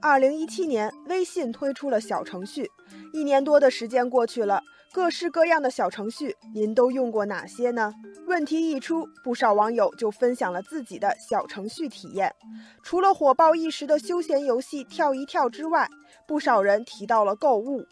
[0.00, 2.70] 二零一七年，微信推出了小程序，
[3.12, 7.92] 一年多的时间过去了，各式各样的小程序，您都用过哪些呢？
[8.26, 12.32] 问题一出，不少网友就分享了自己的小程序体验。
[12.82, 15.88] 除了火爆一时的休闲游戏跳一跳之外，
[16.26, 17.84] 不少人提到了购物。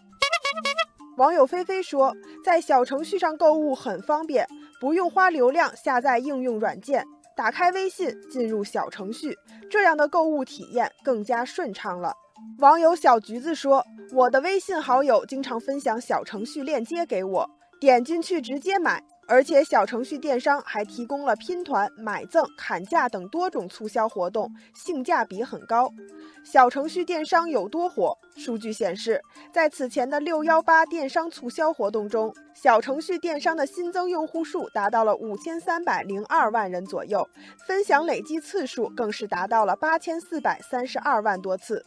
[1.17, 2.15] 网友菲菲说，
[2.45, 4.47] 在小程序上购物很方便，
[4.81, 7.05] 不用花流量下载应用软件。
[7.37, 9.37] 打开微信，进入小程序，
[9.75, 12.15] 这样的购物体验更加顺畅了。
[12.61, 13.85] 网友小橘子说
[14.15, 25.91] ：“我的微信好友经常分享小程序链接给我，点进去直接买。”而且小程序电商还提供了拼团、买赠、砍价等多种促销活动，性价比很高。
[26.45, 28.17] 小程序电商有多火？
[28.37, 37.27] 数据显示，在此前的六幺八电商促销活动中，小程序电商的新增用户数达到了五千三百零二万人左右，
[37.67, 41.85] 分享累计次数更是达到了八千四百三十二万多次。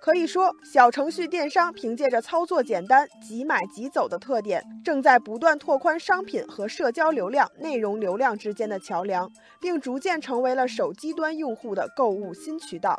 [0.00, 12.98] 可以说，小程序电商凭借着操作简单、即买即走的特点，正在不断拓宽商品和社交流量、内容流量之间的桥梁，并逐渐成为了手机端用户的购物新渠道。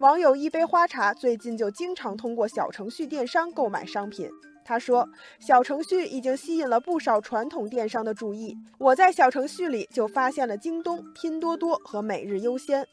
[0.00, 4.28] 网友一杯花茶最近就经常通过小程序电商购买商品。
[4.64, 5.06] 他说
[5.38, 8.56] ：“小程序已经吸引了不少传统电商的注意。
[8.78, 12.86] 我在小程序里就发现了京东、拼多多和每日优先。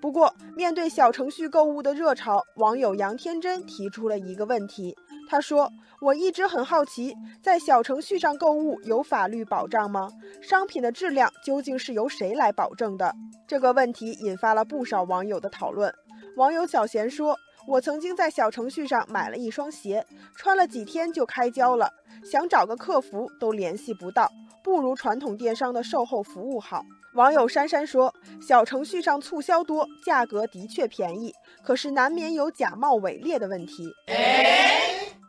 [0.00, 4.96] 不过，面对小程序购物的热潮，网友杨天真提出了一个问题。
[5.28, 10.08] 他说：‘我一直很好奇，在小程序上购物有法律保障吗？
[10.40, 13.14] 商品的质量究竟是由谁来保证的？’
[13.46, 15.92] 这个问题引发了不少网友的讨论。
[16.36, 17.36] 网友小贤说。”
[17.68, 20.02] 我曾经在小程序上买了一双鞋，
[20.34, 21.92] 穿了几天就开胶了，
[22.24, 24.32] 想找个客服都联系不到，
[24.64, 26.82] 不如传统电商的售后服务好。
[27.14, 31.30] 网友珊珊说，小程序上促销多，价格的确便宜，
[31.62, 33.92] 可是难免有假冒伪劣的问题。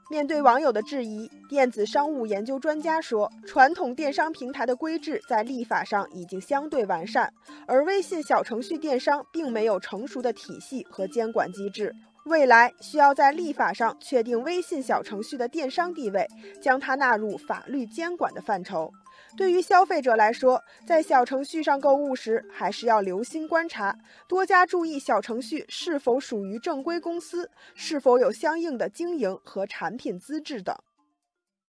[0.10, 7.32] 面对网友的质疑，电子商务研究专家说，传统电商平台的规制在立法上已经相对完善，
[7.68, 11.94] 而微信小程序电商并没有成熟的体系和监管机制。
[12.30, 16.28] 未来需要在立法上确定微信小程序的电商地位，
[16.62, 18.92] 将它纳入法律监管的范畴。
[19.36, 23.96] 对于消费者来说，在小程序上购物时，还是要留心观察，
[24.28, 30.76] 多加注意小程序是否属于正规公司，是否有相应的经营和产品资质等。